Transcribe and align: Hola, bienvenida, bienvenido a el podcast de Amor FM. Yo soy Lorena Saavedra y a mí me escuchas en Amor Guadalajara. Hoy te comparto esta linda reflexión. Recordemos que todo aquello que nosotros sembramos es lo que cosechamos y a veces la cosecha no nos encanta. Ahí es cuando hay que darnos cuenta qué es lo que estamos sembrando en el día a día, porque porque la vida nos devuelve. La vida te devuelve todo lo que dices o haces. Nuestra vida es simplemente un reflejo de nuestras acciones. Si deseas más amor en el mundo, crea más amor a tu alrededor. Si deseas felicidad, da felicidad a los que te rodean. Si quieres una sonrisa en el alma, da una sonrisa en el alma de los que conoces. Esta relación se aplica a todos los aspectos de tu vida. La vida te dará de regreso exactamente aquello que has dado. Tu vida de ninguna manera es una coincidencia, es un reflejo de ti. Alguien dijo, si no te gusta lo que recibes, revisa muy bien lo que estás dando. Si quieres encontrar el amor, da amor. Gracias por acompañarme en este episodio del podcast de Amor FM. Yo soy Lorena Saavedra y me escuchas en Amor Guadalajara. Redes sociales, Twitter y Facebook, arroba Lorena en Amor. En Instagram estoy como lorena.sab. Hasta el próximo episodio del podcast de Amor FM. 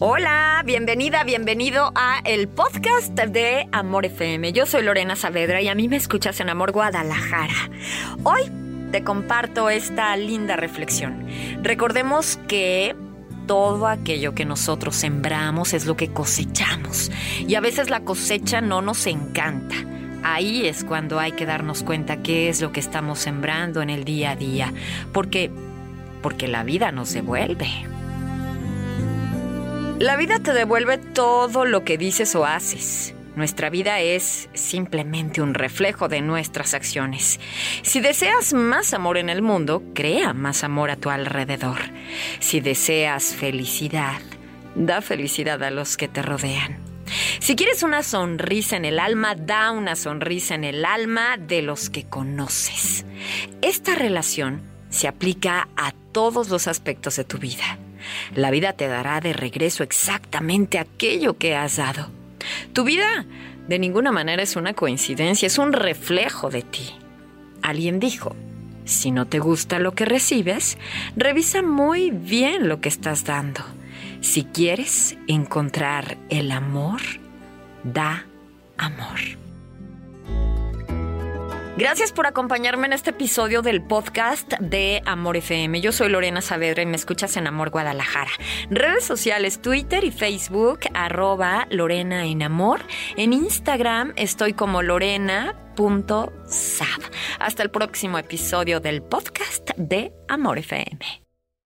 Hola, 0.00 0.62
bienvenida, 0.64 1.24
bienvenido 1.24 1.90
a 1.96 2.20
el 2.24 2.46
podcast 2.46 3.16
de 3.16 3.66
Amor 3.72 4.06
FM. 4.06 4.52
Yo 4.52 4.64
soy 4.64 4.84
Lorena 4.84 5.16
Saavedra 5.16 5.60
y 5.60 5.66
a 5.66 5.74
mí 5.74 5.88
me 5.88 5.96
escuchas 5.96 6.38
en 6.38 6.50
Amor 6.50 6.70
Guadalajara. 6.70 7.68
Hoy 8.22 8.42
te 8.92 9.02
comparto 9.02 9.70
esta 9.70 10.16
linda 10.16 10.54
reflexión. 10.54 11.26
Recordemos 11.64 12.38
que 12.46 12.94
todo 13.48 13.88
aquello 13.88 14.36
que 14.36 14.44
nosotros 14.44 14.94
sembramos 14.94 15.74
es 15.74 15.84
lo 15.84 15.96
que 15.96 16.12
cosechamos 16.12 17.10
y 17.44 17.56
a 17.56 17.60
veces 17.60 17.90
la 17.90 18.04
cosecha 18.04 18.60
no 18.60 18.82
nos 18.82 19.04
encanta. 19.08 19.74
Ahí 20.22 20.68
es 20.68 20.84
cuando 20.84 21.18
hay 21.18 21.32
que 21.32 21.44
darnos 21.44 21.82
cuenta 21.82 22.22
qué 22.22 22.48
es 22.48 22.60
lo 22.60 22.70
que 22.70 22.78
estamos 22.78 23.18
sembrando 23.18 23.82
en 23.82 23.90
el 23.90 24.04
día 24.04 24.30
a 24.30 24.36
día, 24.36 24.72
porque 25.12 25.50
porque 26.22 26.46
la 26.46 26.62
vida 26.62 26.92
nos 26.92 27.12
devuelve. 27.12 27.97
La 29.98 30.16
vida 30.16 30.38
te 30.38 30.52
devuelve 30.52 30.96
todo 30.96 31.64
lo 31.64 31.82
que 31.82 31.98
dices 31.98 32.36
o 32.36 32.46
haces. 32.46 33.14
Nuestra 33.34 33.68
vida 33.68 33.98
es 33.98 34.48
simplemente 34.54 35.42
un 35.42 35.54
reflejo 35.54 36.06
de 36.06 36.20
nuestras 36.20 36.72
acciones. 36.72 37.40
Si 37.82 37.98
deseas 37.98 38.52
más 38.52 38.94
amor 38.94 39.18
en 39.18 39.28
el 39.28 39.42
mundo, 39.42 39.82
crea 39.96 40.34
más 40.34 40.62
amor 40.62 40.92
a 40.92 40.96
tu 40.96 41.10
alrededor. 41.10 41.78
Si 42.38 42.60
deseas 42.60 43.34
felicidad, 43.34 44.20
da 44.76 45.02
felicidad 45.02 45.64
a 45.64 45.72
los 45.72 45.96
que 45.96 46.06
te 46.06 46.22
rodean. 46.22 46.78
Si 47.40 47.56
quieres 47.56 47.82
una 47.82 48.04
sonrisa 48.04 48.76
en 48.76 48.84
el 48.84 49.00
alma, 49.00 49.34
da 49.34 49.72
una 49.72 49.96
sonrisa 49.96 50.54
en 50.54 50.62
el 50.62 50.84
alma 50.84 51.38
de 51.38 51.60
los 51.62 51.90
que 51.90 52.04
conoces. 52.04 53.04
Esta 53.62 53.96
relación 53.96 54.62
se 54.90 55.08
aplica 55.08 55.66
a 55.76 55.90
todos 56.12 56.50
los 56.50 56.68
aspectos 56.68 57.16
de 57.16 57.24
tu 57.24 57.38
vida. 57.38 57.78
La 58.34 58.50
vida 58.50 58.72
te 58.72 58.88
dará 58.88 59.20
de 59.20 59.32
regreso 59.32 59.82
exactamente 59.82 60.78
aquello 60.78 61.38
que 61.38 61.54
has 61.54 61.76
dado. 61.76 62.10
Tu 62.72 62.84
vida 62.84 63.26
de 63.68 63.78
ninguna 63.78 64.12
manera 64.12 64.42
es 64.42 64.56
una 64.56 64.74
coincidencia, 64.74 65.46
es 65.46 65.58
un 65.58 65.72
reflejo 65.72 66.50
de 66.50 66.62
ti. 66.62 66.94
Alguien 67.62 68.00
dijo, 68.00 68.34
si 68.84 69.10
no 69.10 69.26
te 69.26 69.38
gusta 69.38 69.78
lo 69.78 69.92
que 69.92 70.06
recibes, 70.06 70.78
revisa 71.16 71.62
muy 71.62 72.10
bien 72.10 72.68
lo 72.68 72.80
que 72.80 72.88
estás 72.88 73.24
dando. 73.24 73.62
Si 74.20 74.44
quieres 74.44 75.16
encontrar 75.26 76.16
el 76.30 76.50
amor, 76.50 77.00
da 77.84 78.24
amor. 78.78 79.47
Gracias 81.78 82.10
por 82.10 82.26
acompañarme 82.26 82.88
en 82.88 82.92
este 82.92 83.10
episodio 83.10 83.62
del 83.62 83.80
podcast 83.80 84.52
de 84.54 85.00
Amor 85.06 85.36
FM. 85.36 85.80
Yo 85.80 85.92
soy 85.92 86.08
Lorena 86.08 86.40
Saavedra 86.40 86.82
y 86.82 86.86
me 86.86 86.96
escuchas 86.96 87.36
en 87.36 87.46
Amor 87.46 87.70
Guadalajara. 87.70 88.32
Redes 88.68 89.04
sociales, 89.04 89.62
Twitter 89.62 90.02
y 90.02 90.10
Facebook, 90.10 90.80
arroba 90.92 91.68
Lorena 91.70 92.26
en 92.26 92.42
Amor. 92.42 92.80
En 93.16 93.32
Instagram 93.32 94.12
estoy 94.16 94.54
como 94.54 94.82
lorena.sab. 94.82 95.54
Hasta 97.38 97.62
el 97.62 97.70
próximo 97.70 98.18
episodio 98.18 98.80
del 98.80 99.00
podcast 99.00 99.70
de 99.76 100.12
Amor 100.26 100.58
FM. 100.58 101.27